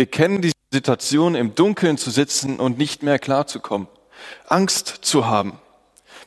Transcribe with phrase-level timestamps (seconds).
[0.00, 3.86] Wir kennen die Situation, im Dunkeln zu sitzen und nicht mehr klarzukommen.
[4.46, 5.58] Angst zu haben.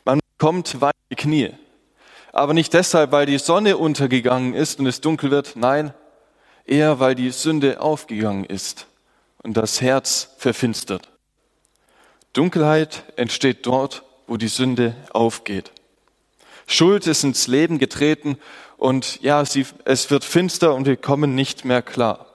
[0.04, 1.50] Man kommt weit die Knie.
[2.32, 5.56] Aber nicht deshalb, weil die Sonne untergegangen ist und es dunkel wird.
[5.56, 5.92] Nein,
[6.64, 8.86] eher weil die Sünde aufgegangen ist
[9.42, 11.08] und das Herz verfinstert.
[12.32, 15.72] Dunkelheit entsteht dort, wo die Sünde aufgeht.
[16.68, 18.38] Schuld ist ins Leben getreten
[18.76, 22.30] und ja, sie, es wird finster und wir kommen nicht mehr klar.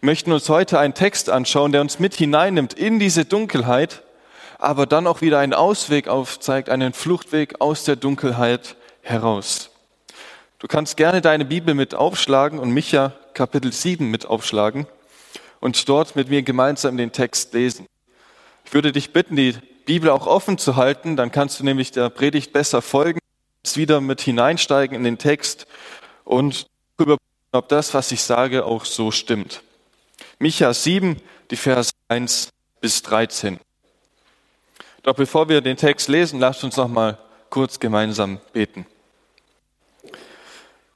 [0.00, 4.02] Möchten uns heute einen Text anschauen, der uns mit hineinnimmt in diese Dunkelheit,
[4.58, 9.70] aber dann auch wieder einen Ausweg aufzeigt, einen Fluchtweg aus der Dunkelheit heraus.
[10.58, 14.86] Du kannst gerne deine Bibel mit aufschlagen und Micha Kapitel 7 mit aufschlagen
[15.60, 17.86] und dort mit mir gemeinsam den Text lesen.
[18.64, 19.54] Ich würde dich bitten, die
[19.86, 23.20] Bibel auch offen zu halten, dann kannst du nämlich der Predigt besser folgen,
[23.74, 25.66] wieder mit hineinsteigen in den Text
[26.24, 26.66] und
[26.96, 29.62] überprüfen, ob das, was ich sage, auch so stimmt.
[30.40, 31.20] Micha 7,
[31.50, 33.58] die Verse 1 bis 13.
[35.02, 37.18] Doch bevor wir den Text lesen, lasst uns noch mal
[37.50, 38.86] kurz gemeinsam beten.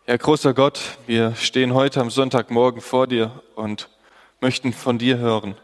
[0.05, 3.89] Herr großer Gott, wir stehen heute am Sonntagmorgen vor dir und
[4.41, 5.57] möchten von dir hören.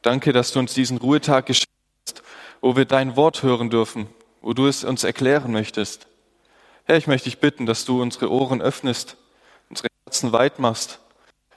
[0.00, 1.68] Danke, dass du uns diesen Ruhetag geschenkt
[2.06, 2.22] hast,
[2.62, 4.08] wo wir dein Wort hören dürfen,
[4.40, 6.06] wo du es uns erklären möchtest.
[6.84, 9.18] Herr, ich möchte dich bitten, dass du unsere Ohren öffnest,
[9.68, 11.00] unsere Herzen weit machst,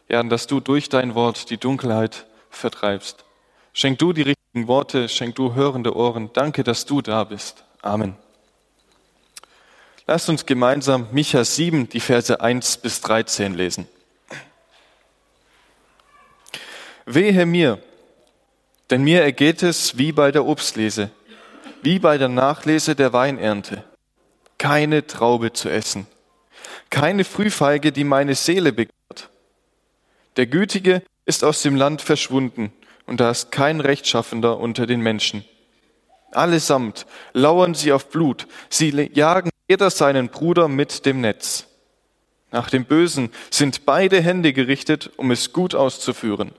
[0.10, 3.26] ja, dass du durch dein Wort die Dunkelheit vertreibst.
[3.74, 6.32] Schenk du die richtigen Worte, schenk du hörende Ohren.
[6.34, 7.64] Danke, dass du da bist.
[7.82, 8.16] Amen.
[10.08, 13.88] Lasst uns gemeinsam Micha 7, die Verse 1 bis 13 lesen.
[17.06, 17.82] Wehe mir,
[18.90, 21.10] denn mir ergeht es wie bei der Obstlese,
[21.82, 23.84] wie bei der Nachlese der Weinernte.
[24.58, 26.08] Keine Traube zu essen,
[26.90, 29.30] keine Frühfeige, die meine Seele begehrt.
[30.38, 32.72] Der Gütige ist aus dem Land verschwunden,
[33.08, 35.44] und da ist kein Rechtschaffender unter den Menschen.
[36.32, 41.66] Allesamt lauern sie auf Blut, sie jagen jeder seinen Bruder mit dem Netz.
[42.52, 46.52] Nach dem Bösen sind beide Hände gerichtet, um es gut auszuführen.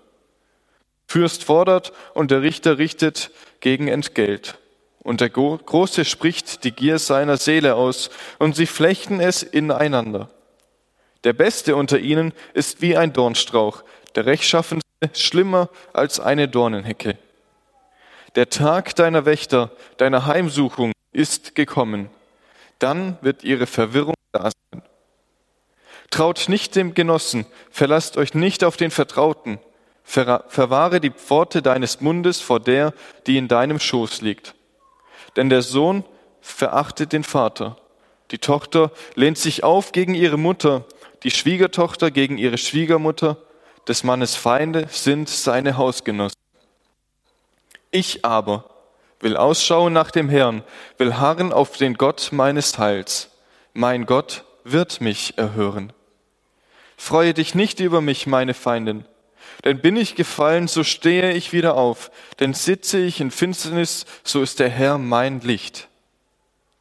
[1.07, 3.31] Fürst fordert und der Richter richtet
[3.61, 4.59] gegen Entgelt.
[4.99, 10.29] Und der Große spricht die Gier seiner Seele aus, und sie flechten es ineinander.
[11.25, 13.83] Der Beste unter ihnen ist wie ein Dornstrauch,
[14.15, 17.19] der Rechtschaffenste schlimmer als eine Dornenhecke.
[18.35, 22.11] Der Tag deiner Wächter, deiner Heimsuchung ist gekommen.
[22.79, 24.83] Dann wird ihre Verwirrung da sein.
[26.11, 29.59] Traut nicht dem Genossen, verlasst euch nicht auf den Vertrauten,
[30.05, 32.95] Verwahre die Pforte deines Mundes vor der,
[33.27, 34.55] die in deinem Schoß liegt.
[35.37, 36.05] Denn der Sohn
[36.41, 37.77] verachtet den Vater.
[38.31, 40.87] Die Tochter lehnt sich auf gegen ihre Mutter,
[41.23, 43.37] die Schwiegertochter gegen ihre Schwiegermutter.
[43.87, 46.37] Des Mannes Feinde sind seine Hausgenossen.
[47.91, 48.69] Ich aber
[49.21, 50.63] will ausschauen nach dem Herrn,
[50.99, 53.31] will harren auf den Gott meines Heils.
[53.73, 55.93] Mein Gott wird mich erhören.
[56.97, 59.05] Freue dich nicht über mich, meine Feindin
[59.65, 62.11] denn bin ich gefallen, so stehe ich wieder auf.
[62.41, 65.89] Denn sitze ich in Finsternis, so ist der Herr mein Licht.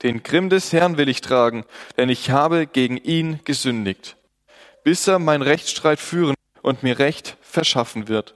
[0.03, 1.65] Den Grimm des Herrn will ich tragen,
[1.97, 4.15] denn ich habe gegen ihn gesündigt.
[4.87, 8.35] Bis er mein Rechtsstreit führen und mir Recht verschaffen wird.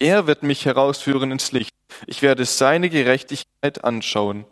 [0.00, 1.72] Er wird mich herausführen ins Licht.
[2.08, 4.44] Ich werde seine Gerechtigkeit anschauen.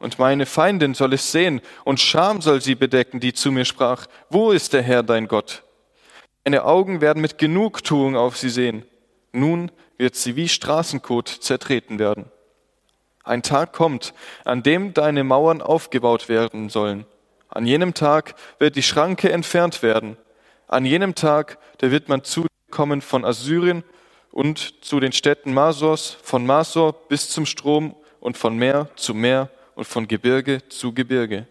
[0.00, 4.06] Und meine Feindin soll es sehen, und Scham soll sie bedecken, die zu mir sprach,
[4.30, 5.64] wo ist der Herr dein Gott?
[6.44, 8.86] Deine Augen werden mit Genugtuung auf sie sehen.
[9.32, 12.24] Nun wird sie wie Straßenkot zertreten werden.
[13.22, 14.14] Ein Tag kommt,
[14.46, 17.04] an dem deine Mauern aufgebaut werden sollen.
[17.50, 20.16] An jenem Tag wird die Schranke entfernt werden.
[20.68, 23.84] An jenem Tag, da wird man zukommen von Assyrien
[24.30, 29.50] und zu den Städten Masors, von Masor bis zum Strom und von Meer zu Meer
[29.74, 31.46] und von Gebirge zu Gebirge.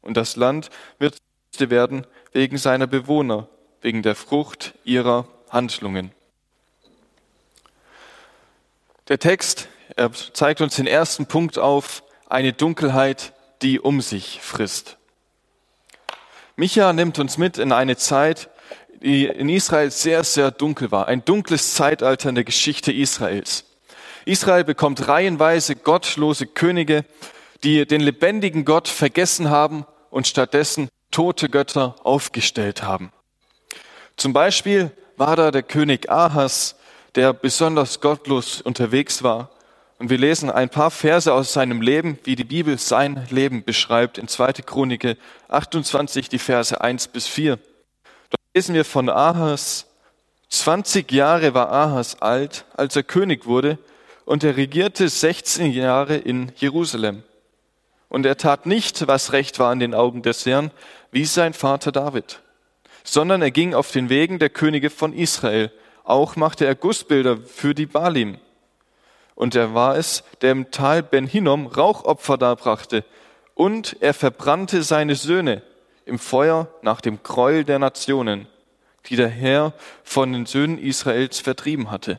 [0.00, 1.18] Und das Land wird
[1.58, 3.48] werden wegen seiner Bewohner,
[3.80, 6.12] wegen der Frucht ihrer Handlungen.
[9.08, 9.68] Der Text
[10.34, 13.32] zeigt uns den ersten Punkt auf, eine Dunkelheit,
[13.62, 14.98] die um sich frisst.
[16.58, 18.50] Micha nimmt uns mit in eine Zeit,
[19.00, 21.06] die in Israel sehr, sehr dunkel war.
[21.06, 23.64] Ein dunkles Zeitalter in der Geschichte Israels.
[24.24, 27.04] Israel bekommt reihenweise gottlose Könige,
[27.62, 33.12] die den lebendigen Gott vergessen haben und stattdessen tote Götter aufgestellt haben.
[34.16, 36.74] Zum Beispiel war da der König Ahas,
[37.14, 39.52] der besonders gottlos unterwegs war.
[39.98, 44.16] Und wir lesen ein paar Verse aus seinem Leben, wie die Bibel sein Leben beschreibt,
[44.16, 44.52] in 2.
[44.64, 45.16] Chronik
[45.48, 47.56] 28, die Verse 1 bis 4.
[47.56, 49.86] Dort lesen wir von Ahas,
[50.50, 53.78] 20 Jahre war Ahas alt, als er König wurde,
[54.24, 57.24] und er regierte 16 Jahre in Jerusalem.
[58.08, 60.70] Und er tat nicht, was recht war in den Augen des Herrn,
[61.10, 62.40] wie sein Vater David,
[63.02, 65.72] sondern er ging auf den Wegen der Könige von Israel.
[66.04, 68.38] Auch machte er Gussbilder für die Balim.
[69.38, 73.04] Und er war es, der im Tal Ben Hinnom Rauchopfer darbrachte.
[73.54, 75.62] Und er verbrannte seine Söhne
[76.06, 78.48] im Feuer nach dem Gräuel der Nationen,
[79.06, 82.18] die der Herr von den Söhnen Israels vertrieben hatte.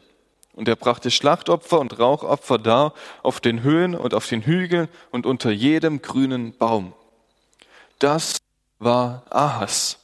[0.53, 5.25] Und er brachte Schlachtopfer und Rauchopfer dar auf den Höhen und auf den Hügeln und
[5.25, 6.93] unter jedem grünen Baum.
[7.99, 8.37] Das
[8.79, 9.99] war Ahas.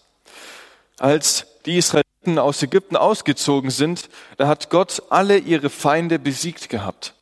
[1.00, 7.14] Als die Israeliten aus Ägypten ausgezogen sind, da hat Gott alle ihre Feinde besiegt gehabt.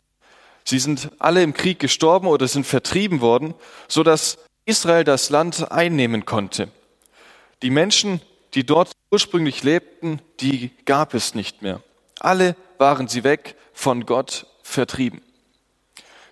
[0.63, 3.53] Sie sind alle im Krieg gestorben oder sind vertrieben worden,
[3.87, 6.69] so dass Israel das Land einnehmen konnte.
[7.61, 8.21] Die Menschen,
[8.53, 11.81] die dort ursprünglich lebten, die gab es nicht mehr.
[12.19, 15.21] Alle waren sie weg, von Gott vertrieben.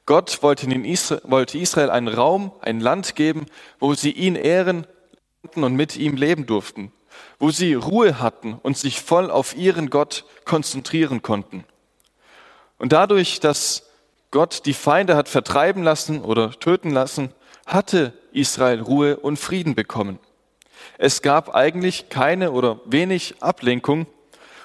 [0.06, 3.46] Gott wollte, Israel, wollte Israel einen Raum, ein Land geben,
[3.80, 4.88] wo sie ihn ehren
[5.56, 6.92] und mit ihm leben durften,
[7.40, 11.64] wo sie Ruhe hatten und sich voll auf ihren Gott konzentrieren konnten.
[12.78, 13.84] Und dadurch, dass
[14.32, 17.34] Gott die Feinde hat vertreiben lassen oder töten lassen,
[17.66, 20.20] hatte Israel Ruhe und Frieden bekommen.
[20.98, 24.08] Es gab eigentlich keine oder wenig Ablenkung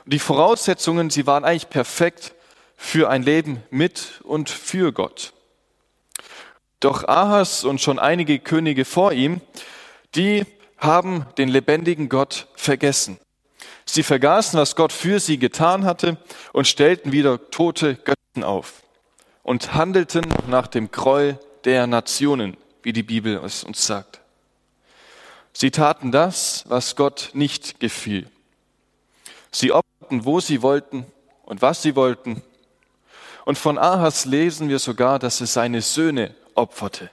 [0.06, 2.34] die Voraussetzungen, sie waren eigentlich perfekt
[2.76, 5.32] für ein Leben mit und für Gott.
[6.78, 9.40] Doch Ahas und schon einige Könige vor ihm,
[10.14, 10.44] die
[10.78, 13.18] haben den lebendigen Gott vergessen.
[13.84, 16.16] Sie vergaßen, was Gott für sie getan hatte
[16.52, 18.82] und stellten wieder tote Götzen auf
[19.42, 24.20] und handelten nach dem Gräuel der Nationen, wie die Bibel es uns sagt.
[25.52, 28.28] Sie taten das, was Gott nicht gefiel.
[29.50, 31.06] Sie opferten, wo sie wollten
[31.44, 32.42] und was sie wollten.
[33.46, 37.10] Und von Ahas lesen wir sogar, dass er seine Söhne opferte.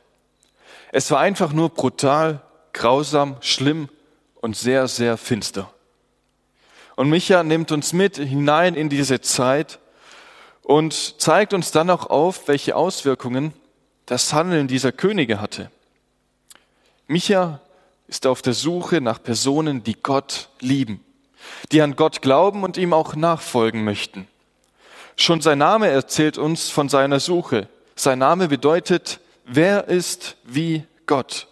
[0.92, 2.42] Es war einfach nur brutal,
[2.74, 3.90] grausam, schlimm
[4.36, 5.72] und sehr, sehr finster.
[6.96, 9.80] Und Micha nimmt uns mit hinein in diese Zeit
[10.62, 13.54] und zeigt uns dann auch auf, welche Auswirkungen
[14.06, 15.72] das Handeln dieser Könige hatte.
[17.08, 17.62] Micha
[18.08, 21.04] ist auf der Suche nach Personen, die Gott lieben
[21.72, 24.28] die an Gott glauben und ihm auch nachfolgen möchten.
[25.16, 27.68] Schon sein Name erzählt uns von seiner Suche.
[27.96, 31.48] Sein Name bedeutet, wer ist wie Gott?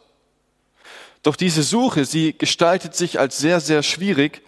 [1.24, 4.42] Doch diese Suche, sie gestaltet sich als sehr, sehr schwierig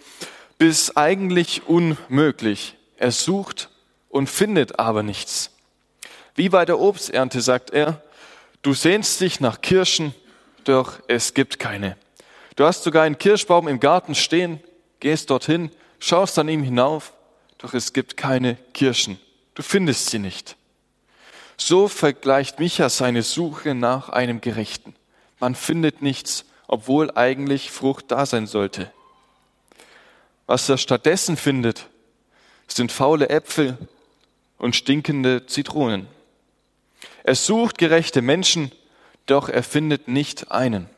[0.57, 2.75] bis eigentlich unmöglich.
[2.97, 3.69] Er sucht
[4.09, 5.51] und findet aber nichts.
[6.35, 8.01] Wie bei der Obsternte sagt er,
[8.61, 10.15] du sehnst dich nach Kirschen,
[10.63, 11.97] doch es gibt keine.
[12.55, 14.59] Du hast sogar einen Kirschbaum im Garten stehen,
[14.99, 17.13] gehst dorthin, schaust an ihm hinauf,
[17.57, 19.19] doch es gibt keine Kirschen.
[19.55, 20.55] Du findest sie nicht.
[21.57, 24.95] So vergleicht Micha seine Suche nach einem Gerechten.
[25.39, 28.91] Man findet nichts, obwohl eigentlich Frucht da sein sollte.
[30.45, 31.87] Was er stattdessen findet,
[32.67, 33.77] sind faule Äpfel
[34.57, 36.07] und stinkende Zitronen.
[37.23, 38.71] Er sucht gerechte Menschen,
[39.25, 40.89] doch er findet nicht einen.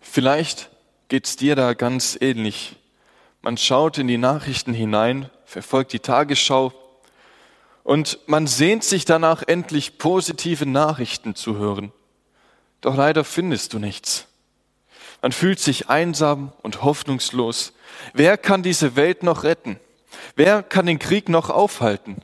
[0.00, 0.70] Vielleicht
[1.08, 2.76] geht's dir da ganz ähnlich.
[3.42, 6.72] Man schaut in die Nachrichten hinein, verfolgt die Tagesschau
[7.82, 11.92] und man sehnt sich danach, endlich positive Nachrichten zu hören.
[12.80, 14.26] Doch leider findest du nichts.
[15.22, 17.72] Man fühlt sich einsam und hoffnungslos.
[18.14, 19.78] Wer kann diese Welt noch retten?
[20.34, 22.16] Wer kann den Krieg noch aufhalten?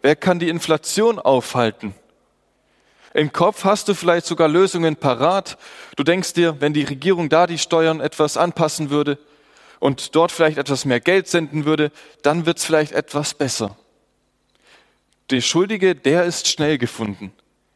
[0.00, 1.94] Wer kann die Inflation aufhalten?
[3.14, 5.58] Im Kopf hast du vielleicht sogar Lösungen parat.
[5.96, 9.18] Du denkst dir, wenn die Regierung da die Steuern etwas anpassen würde
[9.80, 13.76] und dort vielleicht etwas mehr Geld senden würde, dann wird es vielleicht etwas besser.
[15.30, 17.32] Der Schuldige, der ist schnell gefunden,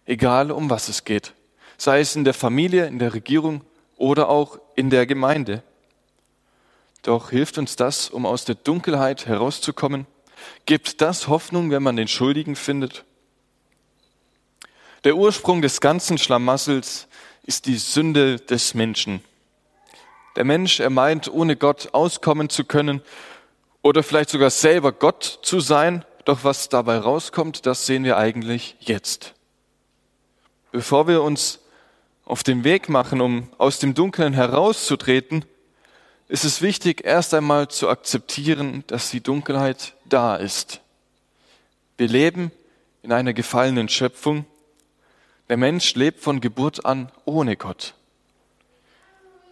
[0.07, 1.35] egal um was es geht.
[1.79, 3.63] Sei es in der Familie, in der Regierung
[3.97, 5.63] oder auch in der Gemeinde.
[7.03, 10.07] Doch hilft uns das, um aus der Dunkelheit herauszukommen?
[10.65, 13.05] Gibt das Hoffnung, wenn man den Schuldigen findet?
[15.05, 17.07] Der Ursprung des ganzen Schlamassels
[17.45, 19.23] ist die Sünde des Menschen.
[20.35, 23.03] Der Mensch, er meint, ohne Gott auskommen zu können
[23.83, 28.77] oder vielleicht sogar selber Gott zu sein, doch was dabei rauskommt, das sehen wir eigentlich
[28.81, 29.35] jetzt.
[30.73, 31.61] Bevor wir uns
[32.27, 35.47] auf den Weg machen, um aus dem Dunkeln herauszutreten,
[36.29, 40.83] ist es wichtig, erst einmal zu akzeptieren, dass die Dunkelheit da ist.
[41.97, 42.53] Wir leben
[43.03, 44.45] in einer gefallenen Schöpfung
[45.49, 47.95] der Mensch lebt von Geburt an ohne Gott.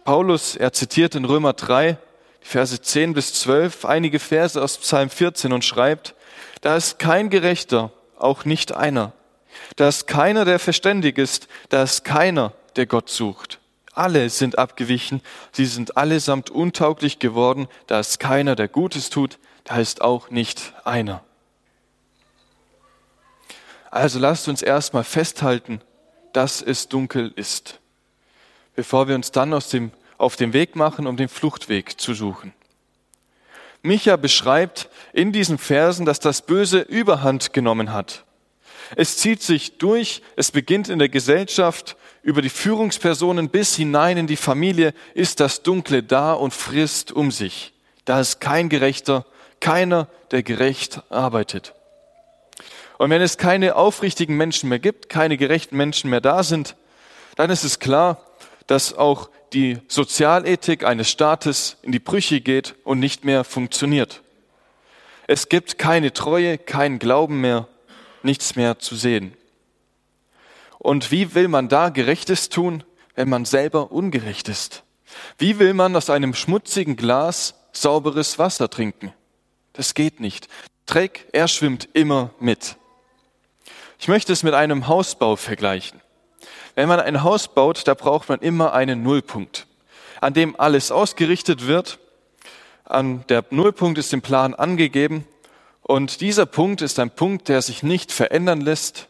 [0.03, 1.97] Paulus, er zitiert in Römer 3
[2.41, 6.13] Verse 10 bis 12, einige Verse aus Psalm 14 und schreibt,
[6.61, 9.13] da ist kein Gerechter, auch nicht einer.
[9.77, 13.59] Da ist keiner, der verständig ist, da ist keiner, der Gott sucht.
[13.93, 19.77] Alle sind abgewichen, sie sind allesamt untauglich geworden, da ist keiner, der Gutes tut, da
[19.77, 21.23] ist auch nicht einer.
[23.89, 25.79] Also lasst uns erstmal festhalten,
[26.33, 27.79] dass es dunkel ist,
[28.75, 32.53] bevor wir uns dann aus dem, auf den Weg machen, um den Fluchtweg zu suchen.
[33.81, 38.25] Micha beschreibt in diesen Versen, dass das Böse Überhand genommen hat.
[38.95, 44.25] Es zieht sich durch, es beginnt in der Gesellschaft, über die Führungspersonen bis hinein in
[44.25, 47.71] die Familie ist das Dunkle da und frisst um sich.
[48.03, 49.27] Da ist kein Gerechter,
[49.59, 51.75] keiner, der gerecht arbeitet.
[52.97, 56.75] Und wenn es keine aufrichtigen Menschen mehr gibt, keine gerechten Menschen mehr da sind,
[57.35, 58.25] dann ist es klar,
[58.65, 64.23] dass auch die Sozialethik eines Staates in die Brüche geht und nicht mehr funktioniert.
[65.27, 67.67] Es gibt keine Treue, keinen Glauben mehr,
[68.23, 69.37] nichts mehr zu sehen.
[70.85, 72.83] Und wie will man da Gerechtes tun,
[73.15, 74.83] wenn man selber ungerecht ist?
[75.39, 79.11] Wie will man aus einem schmutzigen Glas sauberes Wasser trinken?
[79.73, 80.47] Das geht nicht.
[80.85, 82.75] Dreck, er schwimmt immer mit.
[83.97, 86.01] Ich möchte es mit einem Hausbau vergleichen.
[86.75, 89.65] Wenn man ein Haus baut, da braucht man immer einen Nullpunkt,
[90.21, 91.97] an dem alles ausgerichtet wird.
[92.83, 95.25] An der Nullpunkt ist im Plan angegeben
[95.81, 99.07] und dieser Punkt ist ein Punkt, der sich nicht verändern lässt.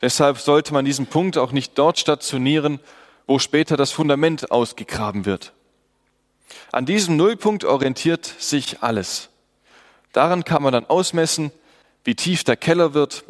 [0.00, 2.80] Deshalb sollte man diesen Punkt auch nicht dort stationieren,
[3.26, 5.52] wo später das Fundament ausgegraben wird.
[6.72, 9.28] An diesem Nullpunkt orientiert sich alles.
[10.12, 11.52] Daran kann man dann ausmessen,
[12.04, 13.24] wie tief der Keller wird,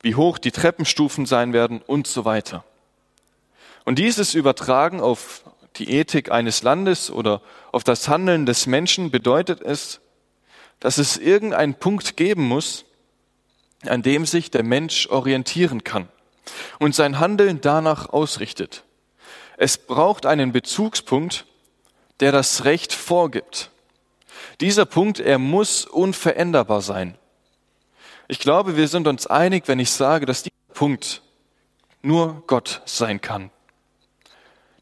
[0.00, 2.64] wie hoch die Treppenstufen sein werden und so weiter.
[3.84, 5.42] Und dieses Übertragen auf
[5.76, 7.40] die Ethik eines Landes oder
[7.72, 10.00] auf das Handeln des Menschen bedeutet es,
[10.80, 12.84] dass es irgendeinen Punkt geben muss,
[13.86, 16.08] an dem sich der Mensch orientieren kann
[16.78, 18.84] und sein Handeln danach ausrichtet.
[19.56, 21.46] Es braucht einen Bezugspunkt,
[22.20, 23.70] der das Recht vorgibt.
[24.60, 27.16] Dieser Punkt, er muss unveränderbar sein.
[28.28, 31.22] Ich glaube, wir sind uns einig, wenn ich sage, dass dieser Punkt
[32.02, 33.50] nur Gott sein kann.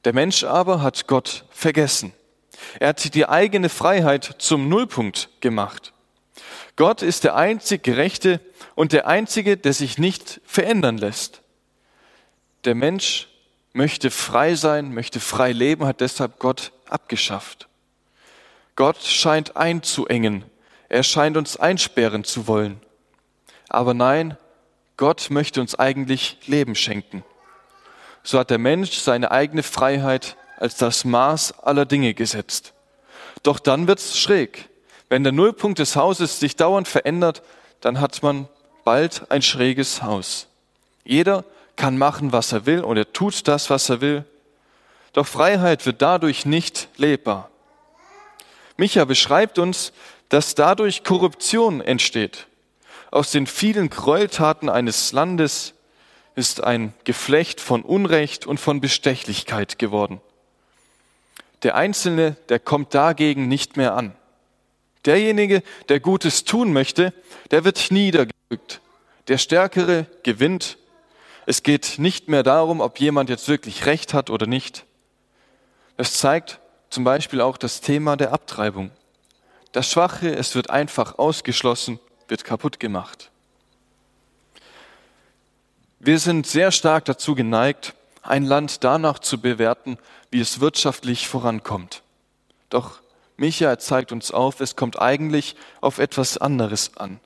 [0.04, 2.12] Der Mensch aber hat Gott vergessen.
[2.78, 5.92] Er hat die eigene Freiheit zum Nullpunkt gemacht.
[6.76, 8.40] Gott ist der einzig Gerechte
[8.74, 11.42] und der Einzige, der sich nicht verändern lässt.
[12.64, 13.28] Der Mensch
[13.72, 17.68] möchte frei sein, möchte frei leben, hat deshalb Gott abgeschafft.
[18.76, 20.44] Gott scheint einzuengen.
[20.88, 22.80] Er scheint uns einsperren zu wollen.
[23.68, 24.38] Aber nein,
[24.96, 27.22] Gott möchte uns eigentlich Leben schenken.
[28.22, 32.72] So hat der Mensch seine eigene Freiheit als das Maß aller Dinge gesetzt.
[33.42, 34.69] Doch dann wird's schräg.
[35.10, 37.42] Wenn der Nullpunkt des Hauses sich dauernd verändert,
[37.80, 38.48] dann hat man
[38.84, 40.46] bald ein schräges Haus.
[41.04, 44.24] Jeder kann machen, was er will und er tut das, was er will.
[45.12, 47.50] Doch Freiheit wird dadurch nicht lebbar.
[48.76, 49.92] Micha beschreibt uns,
[50.28, 52.46] dass dadurch Korruption entsteht.
[53.10, 55.74] Aus den vielen Gräueltaten eines Landes
[56.36, 60.20] ist ein Geflecht von Unrecht und von Bestechlichkeit geworden.
[61.64, 64.14] Der Einzelne, der kommt dagegen nicht mehr an.
[65.06, 67.12] Derjenige, der Gutes tun möchte,
[67.50, 68.80] der wird niedergedrückt.
[69.28, 70.76] Der Stärkere gewinnt.
[71.46, 74.84] Es geht nicht mehr darum, ob jemand jetzt wirklich Recht hat oder nicht.
[75.96, 78.90] Es zeigt zum Beispiel auch das Thema der Abtreibung.
[79.72, 83.30] Das Schwache, es wird einfach ausgeschlossen wird kaputt gemacht.
[85.98, 89.98] Wir sind sehr stark dazu geneigt, ein Land danach zu bewerten,
[90.30, 92.02] wie es wirtschaftlich vorankommt.
[92.70, 93.00] Doch
[93.40, 97.20] Michael zeigt uns auf, es kommt eigentlich auf etwas anderes an.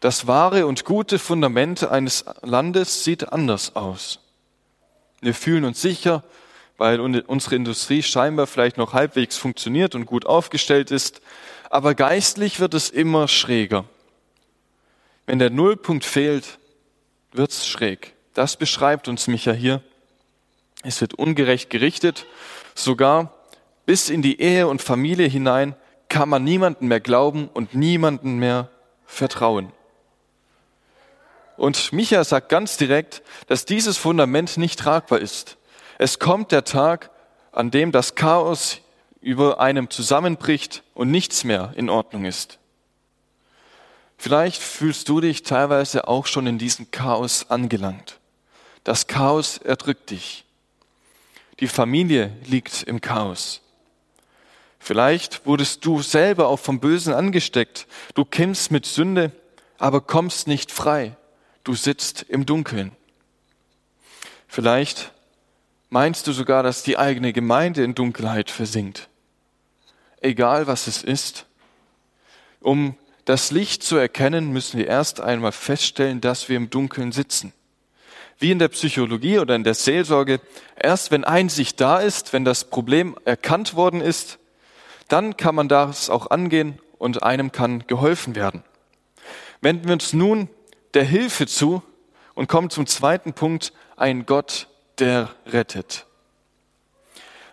[0.00, 4.20] Das wahre und gute Fundament eines Landes sieht anders aus.
[5.20, 6.24] Wir fühlen uns sicher,
[6.78, 11.20] weil unsere Industrie scheinbar vielleicht noch halbwegs funktioniert und gut aufgestellt ist,
[11.68, 13.84] aber geistlich wird es immer schräger.
[15.26, 16.58] Wenn der Nullpunkt fehlt,
[17.32, 18.14] wird's schräg.
[18.32, 19.82] Das beschreibt uns Micha hier.
[20.82, 22.24] Es wird ungerecht gerichtet.
[22.74, 23.35] Sogar
[23.86, 25.74] bis in die Ehe und Familie hinein
[26.08, 28.68] kann man niemanden mehr glauben und niemanden mehr
[29.06, 29.72] vertrauen.
[31.56, 35.56] Und Micha sagt ganz direkt, dass dieses Fundament nicht tragbar ist.
[35.98, 37.10] Es kommt der Tag,
[37.52, 38.80] an dem das Chaos
[39.22, 42.58] über einem zusammenbricht und nichts mehr in Ordnung ist.
[44.18, 48.18] Vielleicht fühlst du dich teilweise auch schon in diesem Chaos angelangt.
[48.84, 50.44] Das Chaos erdrückt dich.
[51.60, 53.62] Die Familie liegt im Chaos.
[54.78, 57.86] Vielleicht wurdest du selber auch vom Bösen angesteckt.
[58.14, 59.32] Du kämpfst mit Sünde,
[59.78, 61.16] aber kommst nicht frei.
[61.64, 62.92] Du sitzt im Dunkeln.
[64.46, 65.12] Vielleicht
[65.90, 69.08] meinst du sogar, dass die eigene Gemeinde in Dunkelheit versinkt.
[70.20, 71.46] Egal was es ist,
[72.60, 77.52] um das Licht zu erkennen, müssen wir erst einmal feststellen, dass wir im Dunkeln sitzen.
[78.38, 80.40] Wie in der Psychologie oder in der Seelsorge,
[80.76, 84.38] erst wenn Einsicht da ist, wenn das Problem erkannt worden ist,
[85.08, 88.62] dann kann man das auch angehen und einem kann geholfen werden.
[89.60, 90.48] Wenden wir uns nun
[90.94, 91.82] der Hilfe zu
[92.34, 96.06] und kommen zum zweiten Punkt, ein Gott, der rettet.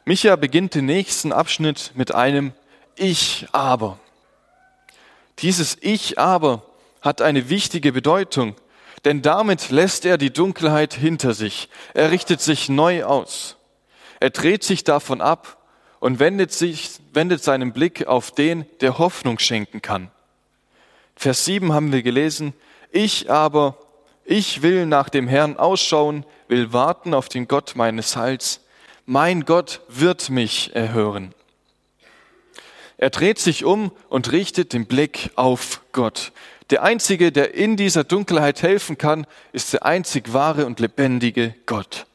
[0.06, 2.54] Micha beginnt den nächsten Abschnitt mit einem
[2.96, 4.00] Ich aber.
[5.40, 6.64] Dieses Ich aber
[7.02, 8.56] hat eine wichtige Bedeutung,
[9.06, 11.70] denn damit lässt er die Dunkelheit hinter sich.
[11.94, 13.58] Er richtet sich neu aus.
[14.20, 15.58] Er dreht sich davon ab
[16.04, 20.12] und wendet, sich, wendet seinen Blick auf den, der Hoffnung schenken kann.
[21.16, 22.52] Vers 7 haben wir gelesen,
[22.92, 23.78] ich aber,
[24.26, 28.60] ich will nach dem Herrn ausschauen, will warten auf den Gott meines Heils.
[29.06, 31.34] Mein Gott wird mich erhören.
[32.98, 36.34] Er dreht sich um und richtet den Blick auf Gott.
[36.70, 42.08] Der Einzige, der in dieser Dunkelheit helfen kann, ist der einzig wahre und lebendige Gott.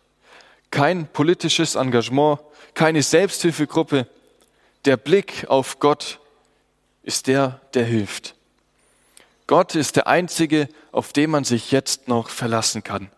[0.70, 2.40] Kein politisches Engagement,
[2.74, 4.06] keine Selbsthilfegruppe.
[4.84, 6.20] Der Blick auf Gott
[7.02, 8.34] ist der, der hilft.
[9.46, 13.10] Gott ist der Einzige, auf den man sich jetzt noch verlassen kann.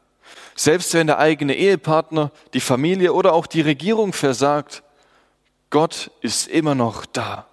[0.54, 4.82] Selbst wenn der eigene Ehepartner, die Familie oder auch die Regierung versagt,
[5.70, 7.46] Gott ist immer noch da.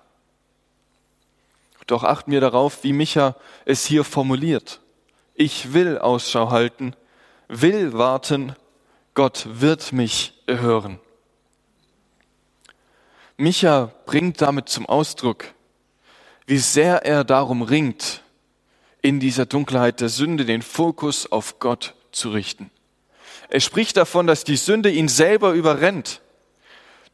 [1.88, 3.36] Doch achten wir darauf, wie Micha
[3.66, 4.82] es hier formuliert.
[5.34, 6.96] Ich will Ausschau halten,
[7.48, 8.56] will warten,
[9.18, 11.00] Gott wird mich erhören.
[13.36, 15.46] Micha bringt damit zum Ausdruck,
[16.46, 18.22] wie sehr er darum ringt,
[19.02, 22.70] in dieser Dunkelheit der Sünde den Fokus auf Gott zu richten.
[23.50, 26.22] Er spricht davon, dass die Sünde ihn selber überrennt.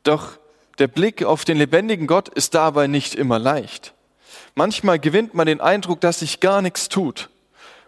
[0.03, 0.37] Doch
[0.79, 3.93] der Blick auf den lebendigen Gott ist dabei nicht immer leicht.
[4.55, 7.29] Manchmal gewinnt man den Eindruck, dass sich gar nichts tut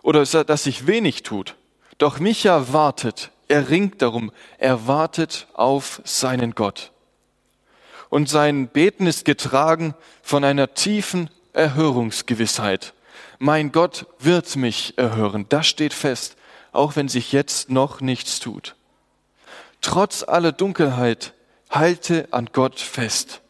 [0.03, 1.57] oder dass sich wenig tut.
[1.97, 6.91] Doch Micha wartet, er ringt darum, er wartet auf seinen Gott
[8.15, 12.93] und sein Beten ist getragen von einer tiefen Erhörungsgewissheit.
[13.39, 16.37] Mein Gott wird mich erhören, das steht fest,
[16.71, 18.75] auch wenn sich jetzt noch nichts tut.
[19.81, 21.33] Trotz aller Dunkelheit
[21.69, 23.41] halte an Gott fest.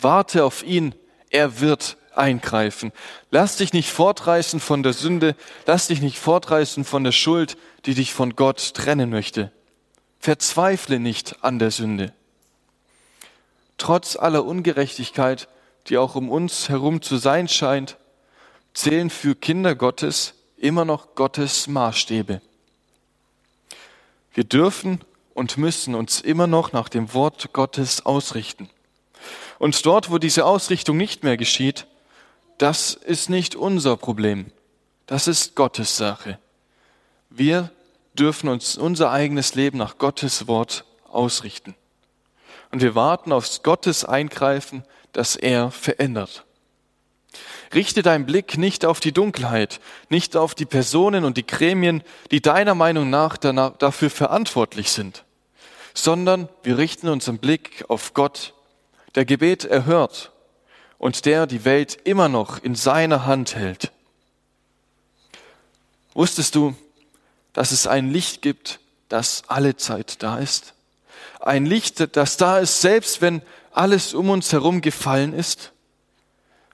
[0.00, 0.94] Warte auf ihn,
[1.30, 2.92] er wird eingreifen.
[3.30, 7.94] Lass dich nicht fortreißen von der Sünde, lass dich nicht fortreißen von der Schuld, die
[7.94, 9.52] dich von Gott trennen möchte.
[10.18, 12.12] Verzweifle nicht an der Sünde
[13.78, 15.48] trotz aller Ungerechtigkeit,
[15.88, 17.96] die auch um uns herum zu sein scheint,
[18.74, 22.40] zählen für Kinder Gottes immer noch Gottes Maßstäbe.
[24.34, 25.00] Wir dürfen
[25.34, 28.68] und müssen uns immer noch nach dem Wort Gottes ausrichten.
[29.58, 31.86] Und dort, wo diese Ausrichtung nicht mehr geschieht,
[32.58, 34.52] das ist nicht unser Problem.
[35.06, 36.38] Das ist Gottes Sache.
[37.30, 37.70] Wir
[38.14, 41.74] dürfen uns unser eigenes Leben nach Gottes Wort ausrichten
[42.70, 46.44] und wir warten auf Gottes Eingreifen, dass er verändert.
[47.74, 52.40] Richte deinen Blick nicht auf die Dunkelheit, nicht auf die Personen und die Gremien, die
[52.40, 55.24] deiner Meinung nach dafür verantwortlich sind,
[55.94, 58.54] sondern wir richten unseren Blick auf Gott,
[59.14, 60.32] der Gebet erhört
[60.98, 63.92] und der die Welt immer noch in seiner Hand hält.
[66.14, 66.74] Wusstest du,
[67.52, 70.74] dass es ein Licht gibt, das alle Zeit da ist?
[71.46, 73.40] ein Licht, das da ist, selbst wenn
[73.72, 75.72] alles um uns herum gefallen ist.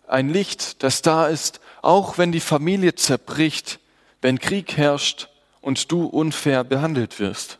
[0.06, 3.80] Ein Licht, das da ist, auch wenn die Familie zerbricht,
[4.20, 5.28] wenn Krieg herrscht
[5.60, 7.58] und du unfair behandelt wirst.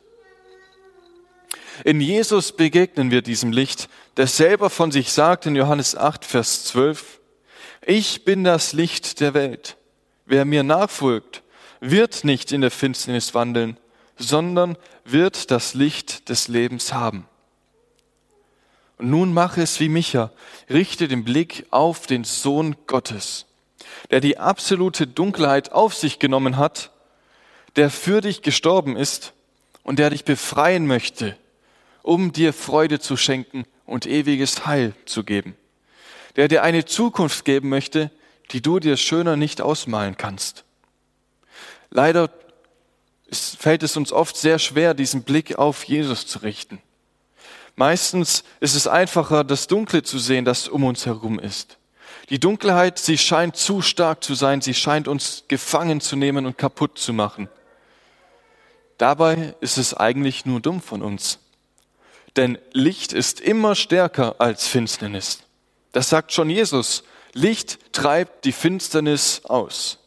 [1.85, 6.64] In Jesus begegnen wir diesem Licht, der selber von sich sagt in Johannes 8, Vers
[6.64, 7.20] 12,
[7.85, 9.77] ich bin das Licht der Welt.
[10.27, 11.42] Wer mir nachfolgt,
[11.81, 13.77] wird nicht in der Finsternis wandeln,
[14.16, 17.27] sondern wird das Licht des Lebens haben.
[18.98, 20.31] Und nun mache es wie Micha,
[20.70, 23.46] richte den Blick auf den Sohn Gottes,
[24.11, 26.92] der die absolute Dunkelheit auf sich genommen hat,
[27.75, 29.33] der für dich gestorben ist
[29.83, 31.37] und der dich befreien möchte,
[32.03, 35.57] um dir Freude zu schenken und ewiges Heil zu geben,
[36.37, 38.11] der dir eine Zukunft geben möchte,
[38.51, 40.65] die du dir schöner nicht ausmalen kannst.
[41.91, 42.31] Leider
[43.31, 46.81] fällt es uns oft sehr schwer, diesen Blick auf Jesus zu richten.
[47.77, 51.79] Meistens ist es einfacher, das Dunkle zu sehen, das um uns herum ist.
[52.29, 56.59] Die Dunkelheit, sie scheint zu stark zu sein, sie scheint uns gefangen zu nehmen und
[56.59, 57.49] kaputt zu machen.
[58.99, 61.38] Dabei ist es eigentlich nur dumm von uns.
[62.37, 65.40] Denn Licht ist immer stärker als Finsternis.
[65.92, 67.05] Das sagt schon Jesus.
[67.35, 69.99] Licht treibt die Finsternis aus.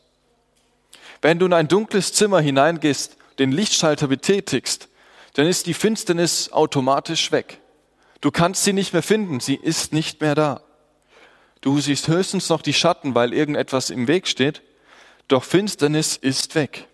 [1.21, 4.89] Wenn du in ein dunkles Zimmer hineingehst, den Lichtschalter betätigst,
[5.33, 7.59] dann ist die Finsternis automatisch weg.
[8.21, 10.61] Du kannst sie nicht mehr finden, sie ist nicht mehr da.
[11.61, 14.61] Du siehst höchstens noch die Schatten, weil irgendetwas im Weg steht,
[15.27, 16.87] doch Finsternis ist weg.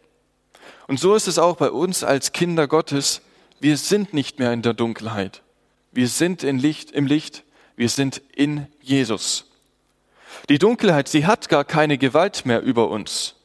[0.88, 3.22] Und so ist es auch bei uns als Kinder Gottes.
[3.62, 5.44] Wir sind nicht mehr in der Dunkelheit.
[5.92, 7.44] Wir sind in Licht, im Licht.
[7.76, 9.52] Wir sind in Jesus.
[10.50, 13.36] Die Dunkelheit, sie hat gar keine Gewalt mehr über uns.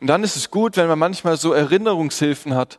[0.00, 2.78] Und dann ist es gut, wenn man manchmal so Erinnerungshilfen hat,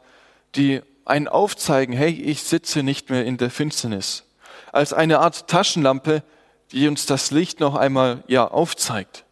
[0.56, 4.24] die einen aufzeigen, hey, ich sitze nicht mehr in der Finsternis.
[4.72, 6.24] Als eine Art Taschenlampe,
[6.72, 9.24] die uns das Licht noch einmal, ja, aufzeigt.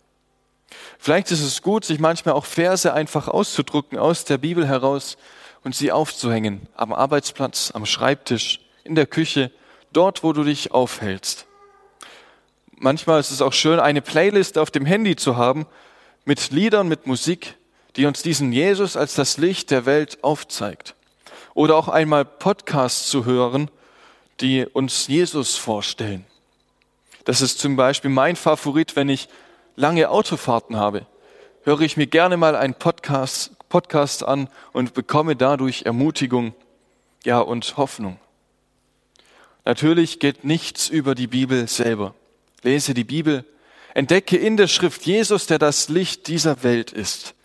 [1.00, 5.18] Vielleicht ist es gut, sich manchmal auch Verse einfach auszudrucken aus der Bibel heraus
[5.64, 6.68] und sie aufzuhängen.
[6.76, 9.52] Am Arbeitsplatz, am Schreibtisch, in der Küche,
[9.92, 11.46] dort, wo du dich aufhältst.
[12.72, 15.66] Manchmal ist es auch schön, eine Playlist auf dem Handy zu haben
[16.26, 17.56] mit Liedern, mit Musik,
[17.96, 20.96] die uns diesen Jesus als das Licht der Welt aufzeigt
[21.58, 23.72] oder auch einmal Podcasts zu hören,
[24.42, 26.24] die uns Jesus vorstellen.
[27.26, 29.28] Das ist zum Beispiel mein Favorit, wenn ich
[29.76, 31.08] lange Autofahrten habe.
[31.64, 36.54] Höre ich mir gerne mal einen Podcast, Podcast an und bekomme dadurch Ermutigung,
[37.24, 38.20] ja, und Hoffnung.
[39.66, 42.14] Natürlich geht nichts über die Bibel selber.
[42.62, 43.44] Lese die Bibel,
[43.94, 47.36] entdecke in der Schrift Jesus, der das Licht dieser Welt ist.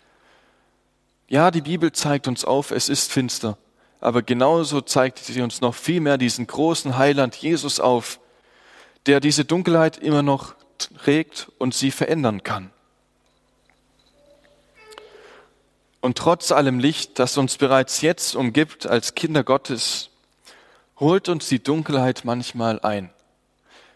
[1.27, 3.57] Ja, die Bibel zeigt uns auf, es ist finster
[4.03, 8.19] aber genauso zeigt sie uns noch viel mehr diesen großen Heiland Jesus auf,
[9.05, 12.72] der diese Dunkelheit immer noch trägt und sie verändern kann.
[16.03, 20.09] Und trotz allem Licht, das uns bereits jetzt umgibt als Kinder Gottes,
[20.99, 23.09] holt uns die Dunkelheit manchmal ein.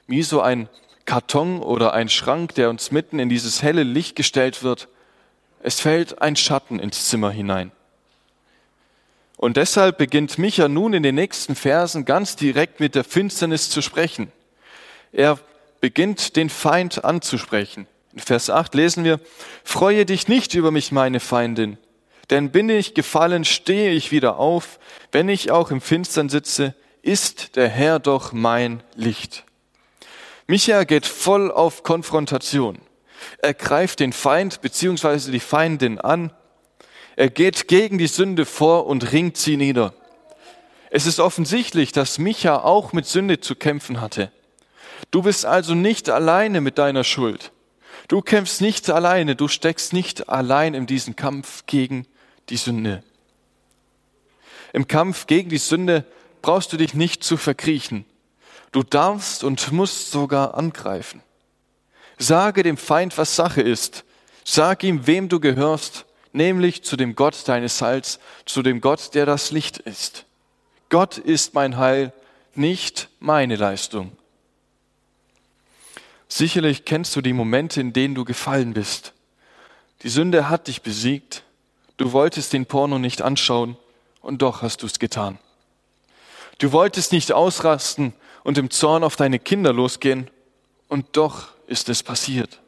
[0.08, 0.70] Wie so ein
[1.04, 4.88] Karton oder ein Schrank, der uns mitten in dieses helle Licht gestellt wird.
[5.62, 7.74] Es fällt ein Schatten ins Zimmer hinein.
[9.36, 13.82] Und deshalb beginnt Micha nun in den nächsten Versen ganz direkt mit der Finsternis zu
[13.82, 14.32] sprechen.
[15.12, 15.40] Er
[15.82, 17.86] beginnt den Feind anzusprechen.
[18.14, 19.20] In Vers 8 lesen wir,
[19.66, 21.78] Freue dich nicht über mich, meine Feindin,
[22.30, 24.80] denn bin ich gefallen, stehe ich wieder auf,
[25.12, 29.46] wenn ich auch im Finstern sitze, ist der Herr doch mein Licht.
[30.48, 32.80] Micha geht voll auf Konfrontation.
[33.40, 36.32] Er greift den Feind beziehungsweise die Feindin an
[37.18, 39.96] er geht gegen die Sünde vor und ringt sie nieder.
[40.92, 44.32] Es ist offensichtlich, dass Micha auch mit Sünde zu kämpfen hatte.
[45.10, 47.52] Du bist also nicht alleine mit deiner Schuld.
[48.08, 52.06] Du kämpfst nicht alleine, du steckst nicht allein in diesem Kampf gegen
[52.50, 53.04] die Sünde.
[54.74, 56.06] Im Kampf gegen die Sünde
[56.42, 58.06] brauchst du dich nicht zu verkriechen.
[58.72, 61.22] Du darfst und musst sogar angreifen.
[62.18, 64.04] Sage dem Feind, was Sache ist.
[64.44, 66.06] Sag ihm, wem du gehörst
[66.38, 70.26] nämlich zu dem Gott deines Heils, zu dem Gott, der das Licht ist.
[70.90, 72.14] Gott ist mein Heil,
[72.56, 74.12] nicht meine Leistung.
[76.30, 79.14] Sicherlich kennst du die Momente, in denen du gefallen bist.
[80.04, 81.44] Die Sünde hat dich besiegt.
[81.98, 83.76] Du wolltest den Porno nicht anschauen
[84.22, 85.40] und doch hast du es getan.
[86.60, 90.30] Du wolltest nicht ausrasten und im Zorn auf deine Kinder losgehen
[90.88, 92.60] und doch ist es passiert.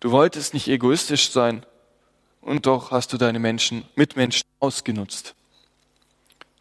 [0.00, 1.66] Du wolltest nicht egoistisch sein
[2.40, 5.34] und doch hast du deine Menschen, Mitmenschen ausgenutzt.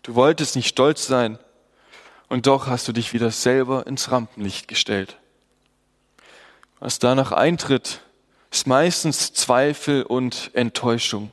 [0.04, 1.38] Du wolltest nicht stolz sein
[2.30, 5.18] und doch hast du dich wieder selber ins Rampenlicht gestellt.
[6.80, 8.02] Was danach eintritt,
[8.52, 11.32] ist meistens Zweifel und Enttäuschung.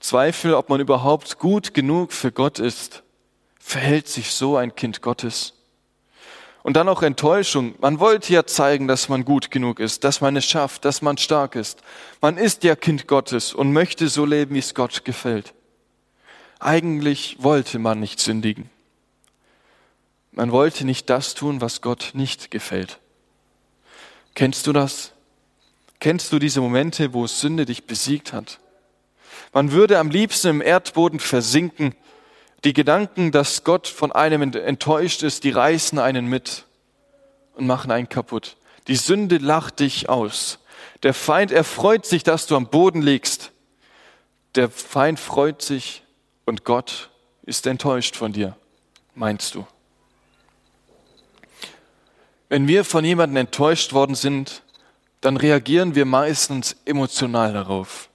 [0.00, 3.02] Zweifel, ob man überhaupt gut genug für Gott ist.
[3.58, 5.54] Verhält sich so ein Kind Gottes?
[6.62, 7.74] Und dann auch Enttäuschung.
[7.80, 11.16] Man wollte ja zeigen, dass man gut genug ist, dass man es schafft, dass man
[11.16, 11.82] stark ist.
[12.20, 15.54] Man ist ja Kind Gottes und möchte so leben, wie es Gott gefällt.
[16.60, 18.70] Eigentlich wollte man nicht sündigen.
[20.32, 22.98] Man wollte nicht das tun, was Gott nicht gefällt.
[24.34, 25.13] Kennst du das?
[26.04, 28.58] Kennst du diese Momente, wo Sünde dich besiegt hat?
[29.54, 31.94] Man würde am liebsten im Erdboden versinken,
[32.62, 36.66] die Gedanken, dass Gott von einem enttäuscht ist, die reißen einen mit
[37.54, 38.58] und machen einen kaputt.
[38.86, 40.58] Die Sünde lacht dich aus.
[41.02, 43.52] Der Feind erfreut sich, dass du am Boden liegst.
[44.56, 46.02] Der Feind freut sich
[46.44, 47.08] und Gott
[47.44, 48.58] ist enttäuscht von dir,
[49.14, 49.66] meinst du.
[52.50, 54.63] Wenn wir von jemandem enttäuscht worden sind,
[55.24, 58.10] dann reagieren wir meistens emotional darauf.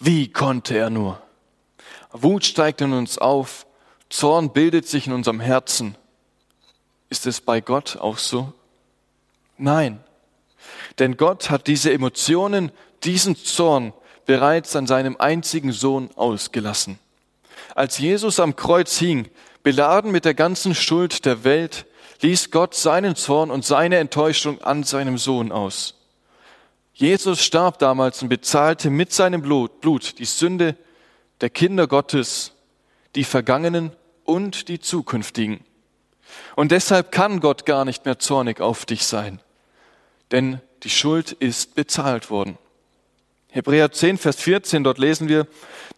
[0.00, 1.22] Wie konnte er nur?
[2.10, 3.66] Wut steigt in uns auf,
[4.08, 5.96] Zorn bildet sich in unserem Herzen.
[7.08, 8.52] Ist es bei Gott auch so?
[9.58, 10.00] Nein.
[10.98, 12.72] Denn Gott hat diese Emotionen,
[13.04, 13.92] diesen Zorn
[14.26, 16.98] bereits an seinem einzigen Sohn ausgelassen.
[17.76, 19.30] Als Jesus am Kreuz hing,
[19.62, 21.86] beladen mit der ganzen Schuld der Welt,
[22.22, 25.94] ließ Gott seinen Zorn und seine Enttäuschung an seinem Sohn aus.
[27.00, 30.76] Jesus starb damals und bezahlte mit seinem Blut, Blut die Sünde
[31.40, 32.52] der Kinder Gottes,
[33.14, 33.92] die vergangenen
[34.24, 35.60] und die zukünftigen.
[36.56, 39.40] Und deshalb kann Gott gar nicht mehr zornig auf dich sein,
[40.30, 42.58] denn die Schuld ist bezahlt worden.
[43.48, 45.46] Hebräer 10, Vers 14, dort lesen wir,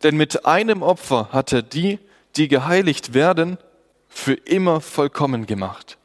[0.05, 1.99] denn mit einem Opfer hat er die,
[2.37, 3.59] die geheiligt werden,
[4.09, 5.99] für immer vollkommen gemacht.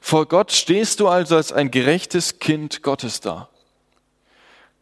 [0.00, 3.48] Vor Gott stehst du also als ein gerechtes Kind Gottes da.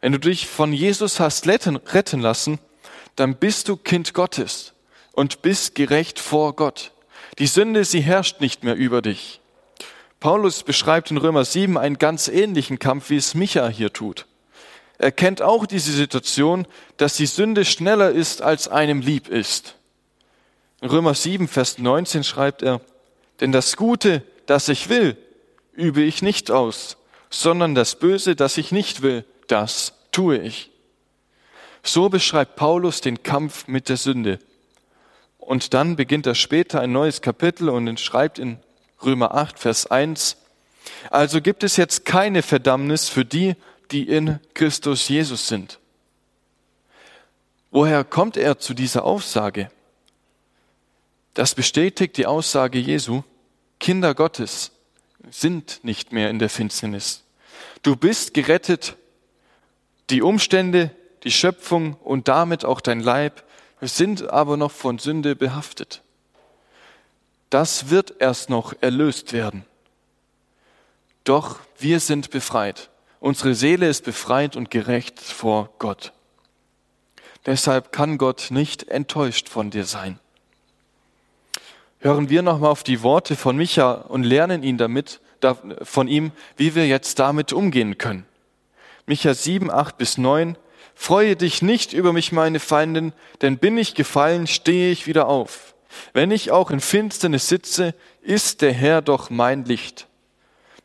[0.03, 2.59] Wenn du dich von Jesus hast retten lassen,
[3.15, 4.73] dann bist du Kind Gottes
[5.13, 6.91] und bist gerecht vor Gott.
[7.39, 9.39] Die Sünde, sie herrscht nicht mehr über dich.
[10.19, 14.25] Paulus beschreibt in Römer 7 einen ganz ähnlichen Kampf, wie es Micha hier tut.
[14.97, 19.75] Er kennt auch diese Situation, dass die Sünde schneller ist, als einem lieb ist.
[20.81, 22.81] In Römer 7, Vers 19 schreibt er,
[23.39, 25.15] denn das Gute, das ich will,
[25.71, 26.97] übe ich nicht aus,
[27.29, 30.71] sondern das Böse, das ich nicht will, das tue ich.
[31.83, 34.39] So beschreibt Paulus den Kampf mit der Sünde.
[35.37, 38.59] Und dann beginnt er später ein neues Kapitel und schreibt in
[39.03, 40.37] Römer 8, Vers 1,
[41.09, 43.55] also gibt es jetzt keine Verdammnis für die,
[43.91, 45.79] die in Christus Jesus sind.
[47.71, 49.69] Woher kommt er zu dieser Aussage?
[51.33, 53.23] Das bestätigt die Aussage Jesu,
[53.79, 54.71] Kinder Gottes
[55.31, 57.23] sind nicht mehr in der Finsternis.
[57.81, 58.95] Du bist gerettet
[60.09, 60.91] die Umstände,
[61.23, 63.43] die Schöpfung und damit auch dein Leib
[63.81, 66.01] sind aber noch von Sünde behaftet.
[67.49, 69.65] Das wird erst noch erlöst werden.
[71.23, 72.89] Doch wir sind befreit.
[73.19, 76.11] Unsere Seele ist befreit und gerecht vor Gott.
[77.45, 80.19] Deshalb kann Gott nicht enttäuscht von dir sein.
[81.99, 85.21] Hören wir nochmal auf die Worte von Micha und lernen ihn damit,
[85.83, 88.25] von ihm, wie wir jetzt damit umgehen können.
[89.05, 90.57] Micha 7, 8 bis 9.
[90.95, 95.75] Freue dich nicht über mich, meine Feinden, denn bin ich gefallen, stehe ich wieder auf.
[96.13, 100.07] Wenn ich auch in Finsternis sitze, ist der Herr doch mein Licht.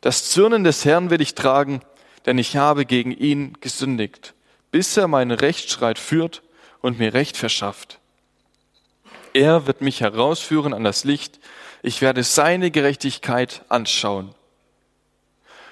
[0.01, 1.81] Das Zürnen des Herrn will ich tragen,
[2.25, 4.33] denn ich habe gegen ihn gesündigt,
[4.71, 6.41] bis er meinen Rechtsstreit führt
[6.81, 7.99] und mir Recht verschafft.
[9.33, 11.39] Er wird mich herausführen an das Licht,
[11.81, 14.33] ich werde seine Gerechtigkeit anschauen.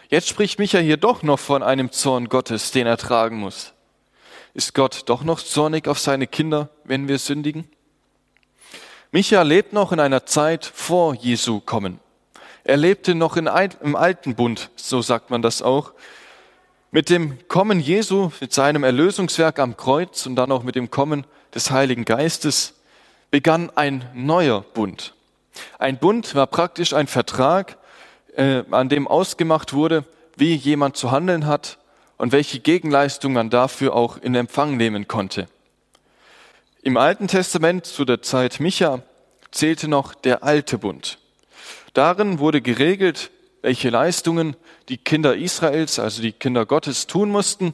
[0.09, 3.73] Jetzt spricht Micha hier doch noch von einem Zorn Gottes, den er tragen muss.
[4.53, 7.67] Ist Gott doch noch zornig auf seine Kinder, wenn wir sündigen?
[9.11, 11.99] Micha lebt noch in einer Zeit vor Jesu kommen.
[12.63, 13.49] Er lebte noch in,
[13.81, 15.91] im alten Bund, so sagt man das auch.
[16.91, 21.25] Mit dem Kommen Jesu, mit seinem Erlösungswerk am Kreuz und dann auch mit dem Kommen
[21.53, 22.75] des Heiligen Geistes
[23.29, 25.15] begann ein neuer Bund.
[25.79, 27.76] Ein Bund war praktisch ein Vertrag,
[28.37, 30.05] äh, an dem ausgemacht wurde,
[30.37, 31.79] wie jemand zu handeln hat
[32.17, 35.47] und welche Gegenleistung man dafür auch in Empfang nehmen konnte.
[36.83, 39.01] Im Alten Testament zu der Zeit Micha
[39.51, 41.17] zählte noch der alte Bund.
[41.93, 43.31] Darin wurde geregelt,
[43.63, 44.55] welche Leistungen
[44.87, 47.73] die Kinder Israels, also die Kinder Gottes, tun mussten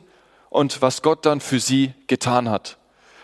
[0.49, 2.77] und was Gott dann für sie getan hat.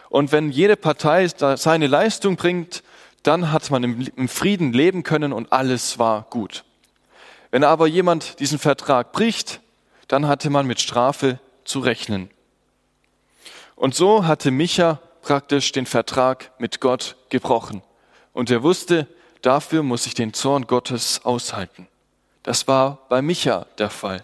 [0.10, 2.84] Und wenn jede Partei seine Leistung bringt,
[3.24, 6.66] dann hat man im Frieden leben können und alles war gut.
[7.52, 9.62] Wenn aber jemand diesen Vertrag bricht,
[10.08, 12.30] dann hatte man mit Strafe zu rechnen.
[13.76, 17.82] Und so hatte Micha praktisch den Vertrag mit Gott gebrochen.
[18.34, 19.08] Und er wusste,
[19.42, 21.88] dafür muss ich den Zorn Gottes aushalten.
[22.44, 24.24] Das war bei Micha der Fall.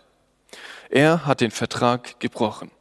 [0.89, 2.71] Er hat den Vertrag gebrochen.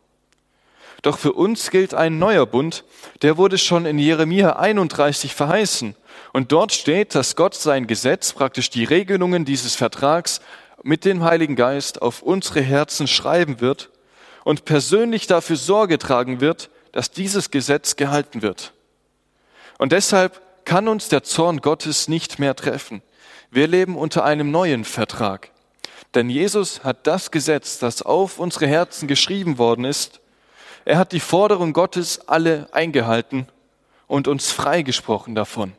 [1.03, 2.85] Doch für uns gilt ein neuer Bund,
[3.21, 5.95] der wurde schon in Jeremia 31 verheißen.
[6.35, 10.41] Und dort steht, dass Gott sein Gesetz, praktisch die Regelungen dieses Vertrags
[10.83, 13.91] mit dem Heiligen Geist auf unsere Herzen schreiben wird
[14.43, 18.73] und persönlich dafür Sorge tragen wird, dass dieses Gesetz gehalten wird.
[19.79, 23.01] Und deshalb kann uns der Zorn Gottes nicht mehr treffen.
[23.53, 25.53] Wir leben unter einem neuen Vertrag.
[26.17, 30.19] Denn Jesus hat das Gesetz, das auf unsere Herzen geschrieben worden ist,
[30.85, 33.47] er hat die Forderung Gottes alle eingehalten
[34.09, 35.75] und uns freigesprochen davon.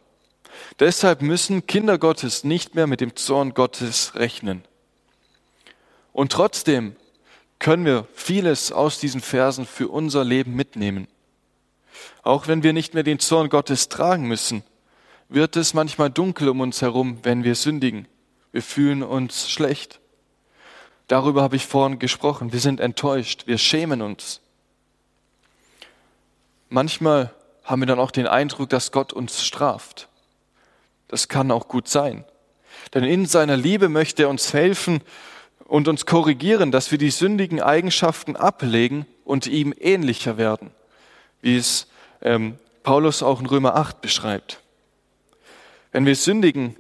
[0.80, 4.64] Deshalb müssen Kinder Gottes nicht mehr mit dem Zorn Gottes rechnen.
[6.14, 6.96] Und trotzdem
[7.60, 11.08] können wir vieles aus diesen Versen für unser Leben mitnehmen.
[12.24, 14.64] Auch wenn wir nicht mehr den Zorn Gottes tragen müssen,
[15.30, 18.08] wird es manchmal dunkel um uns herum, wenn wir sündigen.
[18.52, 20.00] Wir fühlen uns schlecht.
[21.08, 22.52] Darüber habe ich vorhin gesprochen.
[22.52, 23.48] Wir sind enttäuscht.
[23.48, 24.42] Wir schämen uns.
[26.70, 30.08] Manchmal haben wir dann auch den Eindruck, dass Gott uns straft.
[31.08, 32.26] Das kann auch gut sein.
[32.94, 35.02] Denn in seiner Liebe möchte er uns helfen
[35.66, 40.72] und uns korrigieren, dass wir die sündigen Eigenschaften ablegen und ihm ähnlicher werden,
[41.42, 41.88] wie es
[42.22, 44.62] ähm, Paulus auch in Römer 8 beschreibt.
[45.92, 46.76] Wenn wir sündigen,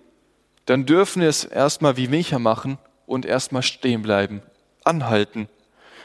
[0.65, 4.41] dann dürfen wir es erstmal wie Micha machen und erstmal stehen bleiben,
[4.83, 5.47] anhalten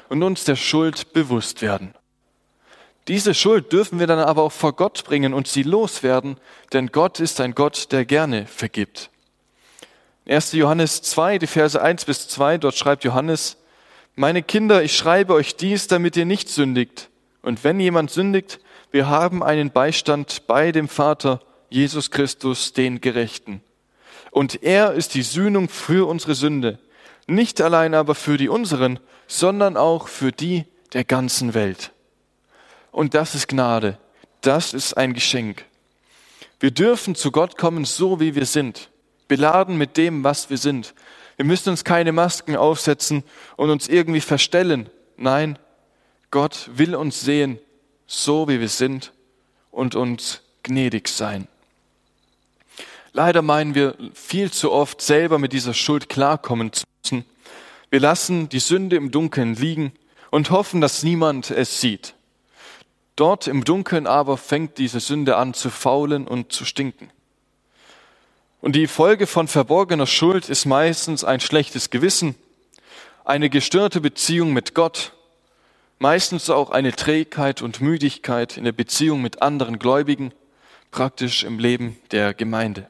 [0.08, 1.94] und uns der Schuld bewusst werden.
[3.08, 6.36] Diese Schuld dürfen wir dann aber auch vor Gott bringen und sie loswerden,
[6.72, 9.10] denn Gott ist ein Gott, der gerne vergibt.
[10.28, 10.52] 1.
[10.52, 13.56] Johannes 2, die Verse 1 bis 2, dort schreibt Johannes,
[14.14, 17.08] Meine Kinder, ich schreibe euch dies, damit ihr nicht sündigt.
[17.42, 18.60] Und wenn jemand sündigt,
[18.90, 23.62] wir haben einen Beistand bei dem Vater, Jesus Christus, den Gerechten.
[24.30, 26.78] Und er ist die Sühnung für unsere Sünde,
[27.26, 31.92] nicht allein aber für die unseren, sondern auch für die der ganzen Welt.
[32.92, 33.98] Und das ist Gnade,
[34.40, 35.64] das ist ein Geschenk.
[36.58, 38.90] Wir dürfen zu Gott kommen, so wie wir sind,
[39.28, 40.94] beladen mit dem, was wir sind.
[41.36, 43.24] Wir müssen uns keine Masken aufsetzen
[43.56, 44.90] und uns irgendwie verstellen.
[45.16, 45.58] Nein,
[46.30, 47.58] Gott will uns sehen,
[48.06, 49.12] so wie wir sind
[49.70, 51.48] und uns gnädig sein.
[53.12, 57.24] Leider meinen wir viel zu oft selber mit dieser Schuld klarkommen zu müssen.
[57.88, 59.92] Wir lassen die Sünde im Dunkeln liegen
[60.30, 62.14] und hoffen, dass niemand es sieht.
[63.20, 67.10] Dort im Dunkeln aber fängt diese Sünde an zu faulen und zu stinken.
[68.62, 72.34] Und die Folge von verborgener Schuld ist meistens ein schlechtes Gewissen,
[73.26, 75.12] eine gestörte Beziehung mit Gott,
[75.98, 80.32] meistens auch eine Trägheit und Müdigkeit in der Beziehung mit anderen Gläubigen,
[80.90, 82.88] praktisch im Leben der Gemeinde.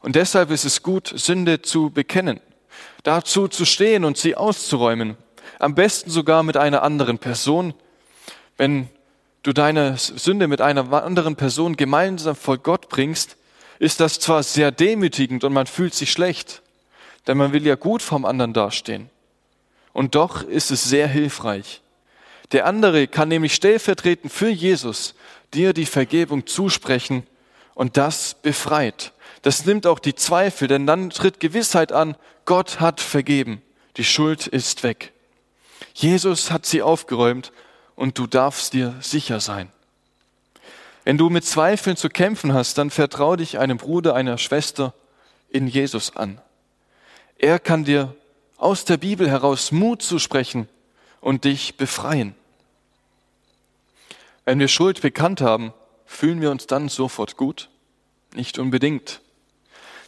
[0.00, 2.40] Und deshalb ist es gut, Sünde zu bekennen,
[3.04, 5.16] dazu zu stehen und sie auszuräumen,
[5.60, 7.72] am besten sogar mit einer anderen Person.
[8.56, 8.88] Wenn
[9.42, 13.36] du deine Sünde mit einer anderen Person gemeinsam vor Gott bringst,
[13.78, 16.62] ist das zwar sehr demütigend und man fühlt sich schlecht,
[17.26, 19.10] denn man will ja gut vom anderen dastehen.
[19.92, 21.80] Und doch ist es sehr hilfreich.
[22.52, 25.14] Der andere kann nämlich stellvertretend für Jesus
[25.52, 27.26] dir die Vergebung zusprechen
[27.74, 29.12] und das befreit.
[29.42, 33.62] Das nimmt auch die Zweifel, denn dann tritt Gewissheit an, Gott hat vergeben,
[33.96, 35.12] die Schuld ist weg.
[35.94, 37.52] Jesus hat sie aufgeräumt
[37.96, 39.70] und du darfst dir sicher sein.
[41.04, 44.94] Wenn du mit Zweifeln zu kämpfen hast, dann vertrau dich einem Bruder, einer Schwester
[45.50, 46.40] in Jesus an.
[47.38, 48.14] Er kann dir
[48.56, 50.68] aus der Bibel heraus Mut zusprechen
[51.20, 52.34] und dich befreien.
[54.44, 55.74] Wenn wir Schuld bekannt haben,
[56.06, 57.68] fühlen wir uns dann sofort gut?
[58.34, 59.20] Nicht unbedingt.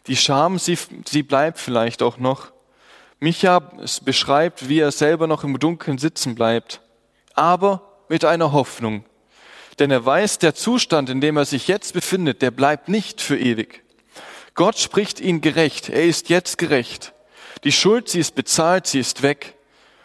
[0.07, 2.53] Die Scham, sie, sie bleibt vielleicht auch noch.
[3.19, 3.61] Micha
[4.05, 6.81] beschreibt, wie er selber noch im Dunkeln sitzen bleibt,
[7.37, 9.05] aber mit einer Hoffnung.
[9.79, 13.39] Denn er weiß, der Zustand, in dem er sich jetzt befindet, der bleibt nicht für
[13.39, 13.85] ewig.
[14.55, 15.91] Gott spricht ihn gerecht.
[15.91, 17.13] Er ist jetzt gerecht.
[17.65, 19.55] Die Schuld, sie ist bezahlt, sie ist weg.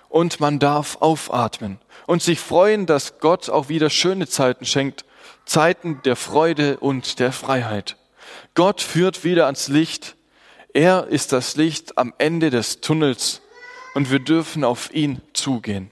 [0.09, 5.05] Und man darf aufatmen und sich freuen, dass Gott auch wieder schöne Zeiten schenkt.
[5.45, 7.95] Zeiten der Freude und der Freiheit.
[8.53, 10.17] Gott führt wieder ans Licht.
[10.73, 13.41] Er ist das Licht am Ende des Tunnels
[13.93, 15.90] und wir dürfen auf ihn zugehen.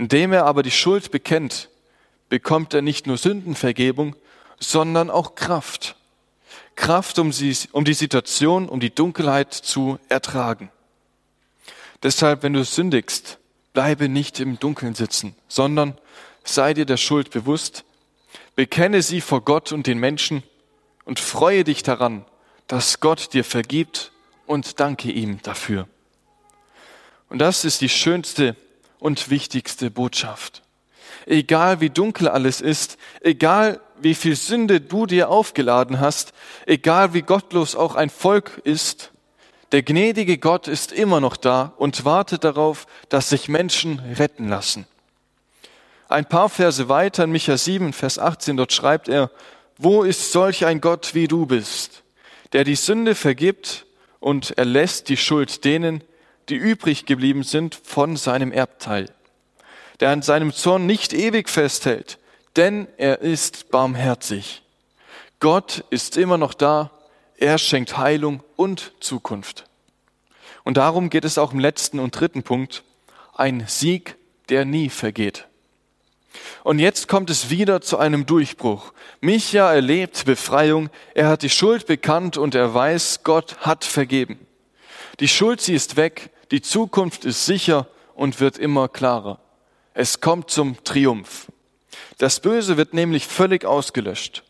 [0.00, 1.68] Indem er aber die Schuld bekennt,
[2.30, 4.16] bekommt er nicht nur Sündenvergebung,
[4.58, 5.94] sondern auch Kraft.
[6.74, 10.70] Kraft, um, sie, um die Situation, um die Dunkelheit zu ertragen.
[12.02, 13.36] Deshalb, wenn du sündigst,
[13.74, 15.98] bleibe nicht im Dunkeln sitzen, sondern
[16.44, 17.84] sei dir der Schuld bewusst,
[18.56, 20.42] bekenne sie vor Gott und den Menschen
[21.04, 22.24] und freue dich daran,
[22.68, 24.12] dass Gott dir vergibt
[24.46, 25.86] und danke ihm dafür.
[27.28, 28.56] Und das ist die schönste
[29.00, 30.62] und wichtigste Botschaft.
[31.26, 36.32] Egal wie dunkel alles ist, egal wie viel Sünde du dir aufgeladen hast,
[36.66, 39.10] egal wie gottlos auch ein Volk ist,
[39.72, 44.86] der gnädige Gott ist immer noch da und wartet darauf, dass sich Menschen retten lassen.
[46.08, 49.30] Ein paar Verse weiter in Micha 7, Vers 18, dort schreibt er,
[49.78, 52.02] wo ist solch ein Gott wie du bist,
[52.52, 53.86] der die Sünde vergibt
[54.18, 56.02] und erlässt die Schuld denen,
[56.48, 59.10] die übrig geblieben sind von seinem Erbteil,
[60.00, 62.18] der an seinem Zorn nicht ewig festhält,
[62.56, 64.62] denn er ist barmherzig.
[65.38, 66.90] Gott ist immer noch da,
[67.36, 69.64] er schenkt Heilung und Zukunft.
[70.64, 72.84] Und darum geht es auch im letzten und dritten Punkt.
[73.34, 74.16] Ein Sieg,
[74.50, 75.46] der nie vergeht.
[76.62, 78.92] Und jetzt kommt es wieder zu einem Durchbruch.
[79.20, 84.46] Micha erlebt Befreiung, er hat die Schuld bekannt und er weiß, Gott hat vergeben.
[85.20, 89.38] Die Schuld, sie ist weg, die Zukunft ist sicher und wird immer klarer.
[89.92, 91.48] Es kommt zum Triumph.
[92.16, 94.44] Das Böse wird nämlich völlig ausgelöscht.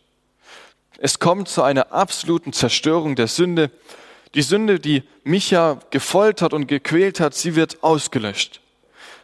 [0.99, 3.71] Es kommt zu einer absoluten Zerstörung der Sünde.
[4.35, 8.61] Die Sünde, die Micha gefoltert und gequält hat, sie wird ausgelöscht.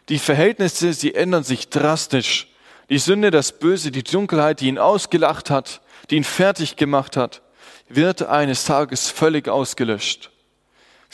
[0.09, 2.49] Die Verhältnisse, sie ändern sich drastisch.
[2.91, 5.81] Die Sünde, das Böse, die Dunkelheit, die ihn ausgelacht hat,
[6.11, 7.43] die ihn fertig gemacht hat,
[7.89, 10.31] wird eines Tages völlig ausgelöscht.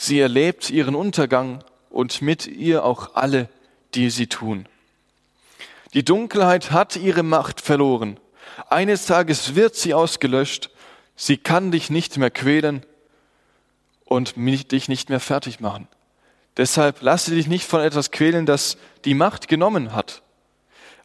[0.05, 3.47] Sie erlebt ihren Untergang und mit ihr auch alle,
[3.95, 4.67] die sie tun.
[5.93, 8.19] Die Dunkelheit hat ihre Macht verloren.
[8.69, 10.71] Eines Tages wird sie ausgelöscht.
[11.15, 12.85] Sie kann dich nicht mehr quälen
[14.03, 15.87] und dich nicht mehr fertig machen.
[16.57, 18.75] Deshalb lasse dich nicht von etwas quälen, das
[19.05, 20.21] die Macht genommen hat.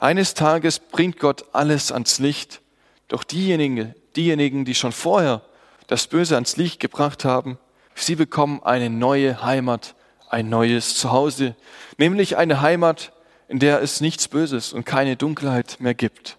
[0.00, 2.62] Eines Tages bringt Gott alles ans Licht,
[3.06, 5.42] doch diejenigen, diejenigen, die schon vorher
[5.86, 7.58] das Böse ans Licht gebracht haben,
[8.02, 9.94] sie bekommen eine neue Heimat,
[10.28, 11.54] ein neues Zuhause,
[11.96, 13.12] nämlich eine Heimat,
[13.48, 16.36] in der es nichts Böses und keine Dunkelheit mehr gibt.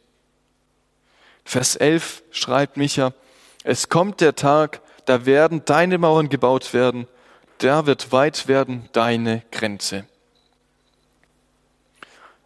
[1.44, 3.14] Vers 11 schreibt Micha,
[3.64, 7.08] es kommt der Tag, da werden deine Mauern gebaut werden,
[7.58, 10.06] da wird weit werden deine Grenze.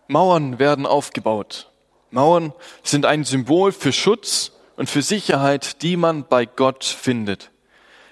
[0.07, 1.69] Mauern werden aufgebaut.
[2.11, 2.53] Mauern
[2.83, 7.51] sind ein Symbol für Schutz und für Sicherheit, die man bei Gott findet.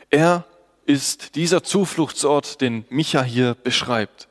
[0.09, 0.45] Er
[0.91, 4.27] ist dieser Zufluchtsort, den Micha hier beschreibt.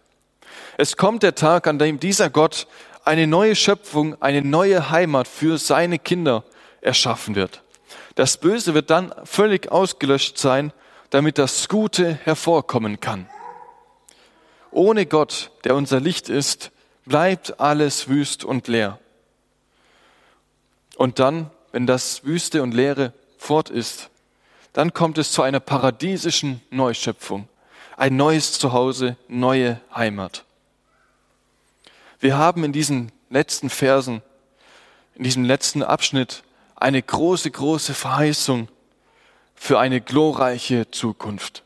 [0.76, 2.66] Es kommt der Tag, an dem dieser Gott
[3.04, 6.44] eine neue Schöpfung, eine neue Heimat für seine Kinder
[6.82, 7.62] erschaffen wird.
[8.14, 10.72] Das Böse wird dann völlig ausgelöscht sein,
[11.08, 13.26] damit das Gute hervorkommen kann.
[14.70, 16.72] Ohne Gott, der unser Licht ist,
[17.06, 18.98] bleibt alles wüst und leer.
[20.96, 24.09] Und dann, wenn das Wüste und Leere fort ist,
[24.72, 27.48] dann kommt es zu einer paradiesischen Neuschöpfung.
[27.96, 30.44] Ein neues Zuhause, neue Heimat.
[32.18, 34.22] Wir haben in diesen letzten Versen,
[35.14, 36.42] in diesem letzten Abschnitt
[36.76, 38.68] eine große, große Verheißung
[39.54, 41.62] für eine glorreiche Zukunft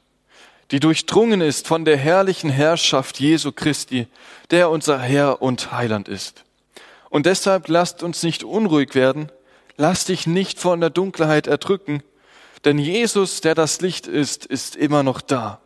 [0.71, 4.09] die durchdrungen ist von der herrlichen Herrschaft Jesu Christi,
[4.51, 6.45] der unser Herr und Heiland ist.
[7.11, 9.31] Und deshalb lasst uns nicht unruhig werden,
[9.77, 12.03] lasst dich nicht von der Dunkelheit erdrücken,
[12.65, 15.61] denn Jesus, der das Licht ist, ist immer noch da.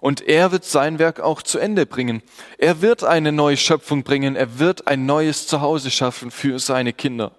[0.00, 2.22] Und er wird sein Werk auch zu Ende bringen.
[2.58, 4.36] Er wird eine neue Schöpfung bringen.
[4.36, 7.32] Er wird ein neues Zuhause schaffen für seine Kinder.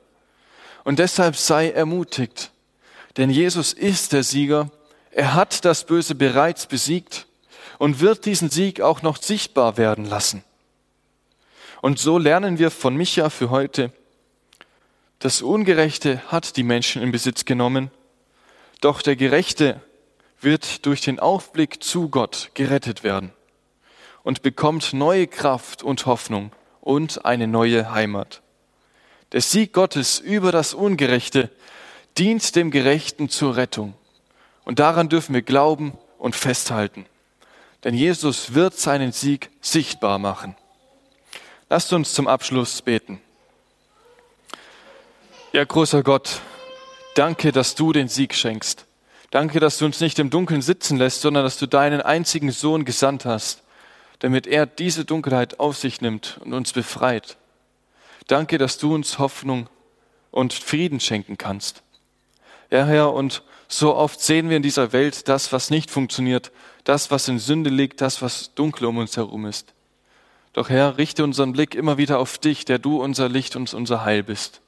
[0.83, 2.51] Und deshalb sei ermutigt.
[3.15, 4.69] Denn Jesus ist der Sieger
[5.11, 7.27] er hat das Böse bereits besiegt
[7.77, 10.43] und wird diesen Sieg auch noch sichtbar werden lassen.
[11.81, 13.91] Und so lernen wir von Micha für heute,
[15.19, 17.91] das Ungerechte hat die Menschen in Besitz genommen,
[18.81, 19.81] doch der Gerechte
[20.41, 23.31] wird durch den Aufblick zu Gott gerettet werden
[24.23, 26.51] und bekommt neue Kraft und Hoffnung
[26.81, 28.41] und eine neue Heimat.
[29.31, 31.49] Der Sieg Gottes über das Ungerechte
[32.17, 33.93] dient dem Gerechten zur Rettung.
[34.65, 37.05] Und daran dürfen wir glauben und festhalten.
[37.83, 40.55] Denn Jesus wird seinen Sieg sichtbar machen.
[41.69, 43.21] Lasst uns zum Abschluss beten.
[45.53, 46.41] Ja, großer Gott,
[47.19, 48.85] danke, dass du den Sieg schenkst.
[49.29, 52.85] Danke, dass du uns nicht im Dunkeln sitzen lässt, sondern dass du deinen einzigen Sohn
[52.85, 53.61] gesandt hast,
[54.19, 57.37] damit er diese Dunkelheit auf sich nimmt und uns befreit.
[58.27, 59.67] Danke, dass du uns Hoffnung
[60.31, 61.83] und Frieden schenken kannst.
[62.71, 66.53] Ja, Herr, und so oft sehen wir in dieser Welt das, was nicht funktioniert,
[66.85, 69.73] das, was in Sünde liegt, das, was dunkel um uns herum ist.
[70.53, 74.05] Doch Herr, richte unseren Blick immer wieder auf dich, der du unser Licht und unser
[74.05, 74.61] Heil bist.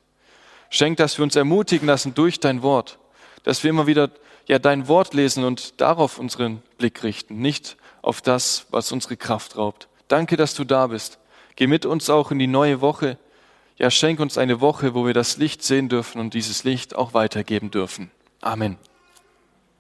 [0.71, 2.97] Schenk, dass wir uns ermutigen lassen durch dein Wort,
[3.43, 4.09] dass wir immer wieder
[4.47, 9.57] ja dein Wort lesen und darauf unseren Blick richten, nicht auf das, was unsere Kraft
[9.57, 9.89] raubt.
[10.07, 11.19] Danke, dass du da bist.
[11.57, 13.17] Geh mit uns auch in die neue Woche.
[13.77, 17.13] Ja, schenk uns eine Woche, wo wir das Licht sehen dürfen und dieses Licht auch
[17.13, 18.09] weitergeben dürfen.
[18.39, 18.77] Amen.